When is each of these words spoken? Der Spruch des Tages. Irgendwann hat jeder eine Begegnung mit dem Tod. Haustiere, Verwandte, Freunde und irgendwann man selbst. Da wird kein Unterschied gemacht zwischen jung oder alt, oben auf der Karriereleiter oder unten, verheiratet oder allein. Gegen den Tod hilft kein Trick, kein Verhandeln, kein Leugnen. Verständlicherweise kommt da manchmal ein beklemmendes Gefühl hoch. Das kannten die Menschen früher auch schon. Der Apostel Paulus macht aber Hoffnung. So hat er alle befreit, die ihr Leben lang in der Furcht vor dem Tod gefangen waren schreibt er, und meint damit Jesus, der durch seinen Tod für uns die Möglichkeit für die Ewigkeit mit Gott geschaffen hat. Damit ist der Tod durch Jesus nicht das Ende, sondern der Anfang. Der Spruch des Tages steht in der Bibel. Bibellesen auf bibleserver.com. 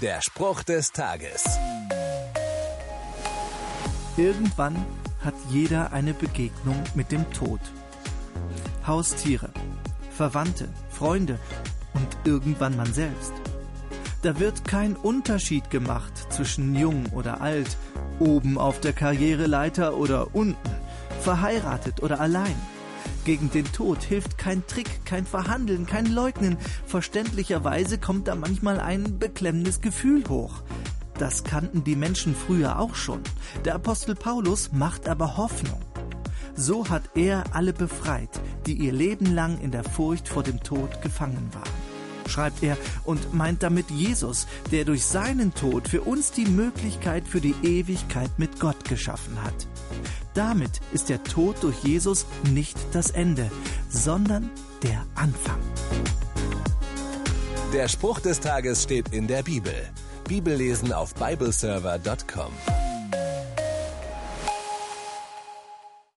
Der 0.00 0.22
Spruch 0.22 0.62
des 0.62 0.92
Tages. 0.92 1.44
Irgendwann 4.16 4.74
hat 5.22 5.34
jeder 5.50 5.92
eine 5.92 6.14
Begegnung 6.14 6.82
mit 6.94 7.12
dem 7.12 7.30
Tod. 7.32 7.60
Haustiere, 8.86 9.50
Verwandte, 10.16 10.68
Freunde 10.88 11.38
und 11.92 12.08
irgendwann 12.24 12.78
man 12.78 12.90
selbst. 12.90 13.34
Da 14.22 14.40
wird 14.40 14.64
kein 14.64 14.96
Unterschied 14.96 15.68
gemacht 15.68 16.32
zwischen 16.32 16.74
jung 16.74 17.04
oder 17.12 17.42
alt, 17.42 17.76
oben 18.18 18.56
auf 18.56 18.80
der 18.80 18.94
Karriereleiter 18.94 19.98
oder 19.98 20.34
unten, 20.34 20.70
verheiratet 21.20 22.02
oder 22.02 22.20
allein. 22.20 22.56
Gegen 23.24 23.50
den 23.50 23.70
Tod 23.70 24.02
hilft 24.02 24.38
kein 24.38 24.66
Trick, 24.66 25.04
kein 25.04 25.26
Verhandeln, 25.26 25.86
kein 25.86 26.06
Leugnen. 26.06 26.56
Verständlicherweise 26.86 27.98
kommt 27.98 28.28
da 28.28 28.34
manchmal 28.34 28.80
ein 28.80 29.18
beklemmendes 29.18 29.80
Gefühl 29.80 30.24
hoch. 30.28 30.62
Das 31.18 31.44
kannten 31.44 31.84
die 31.84 31.96
Menschen 31.96 32.34
früher 32.34 32.78
auch 32.78 32.94
schon. 32.94 33.20
Der 33.64 33.74
Apostel 33.74 34.14
Paulus 34.14 34.72
macht 34.72 35.08
aber 35.08 35.36
Hoffnung. 35.36 35.80
So 36.54 36.88
hat 36.88 37.02
er 37.14 37.44
alle 37.52 37.72
befreit, 37.72 38.40
die 38.66 38.74
ihr 38.74 38.92
Leben 38.92 39.26
lang 39.34 39.60
in 39.60 39.70
der 39.70 39.84
Furcht 39.84 40.28
vor 40.28 40.42
dem 40.42 40.62
Tod 40.62 41.02
gefangen 41.02 41.50
waren 41.52 41.89
schreibt 42.26 42.62
er, 42.62 42.76
und 43.04 43.34
meint 43.34 43.62
damit 43.62 43.90
Jesus, 43.90 44.46
der 44.70 44.84
durch 44.84 45.04
seinen 45.04 45.54
Tod 45.54 45.88
für 45.88 46.02
uns 46.02 46.32
die 46.32 46.46
Möglichkeit 46.46 47.26
für 47.26 47.40
die 47.40 47.54
Ewigkeit 47.62 48.30
mit 48.38 48.60
Gott 48.60 48.84
geschaffen 48.84 49.42
hat. 49.42 49.66
Damit 50.34 50.80
ist 50.92 51.08
der 51.08 51.22
Tod 51.24 51.56
durch 51.62 51.78
Jesus 51.82 52.26
nicht 52.52 52.76
das 52.92 53.10
Ende, 53.10 53.50
sondern 53.88 54.50
der 54.82 55.04
Anfang. 55.14 55.58
Der 57.72 57.88
Spruch 57.88 58.20
des 58.20 58.40
Tages 58.40 58.82
steht 58.82 59.12
in 59.12 59.26
der 59.26 59.42
Bibel. 59.42 59.74
Bibellesen 60.28 60.92
auf 60.92 61.14
bibleserver.com. 61.14 62.89